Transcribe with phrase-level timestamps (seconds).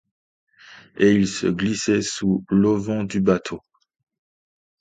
[0.97, 3.61] Et ils se glissaient sous l'auvent du bateau.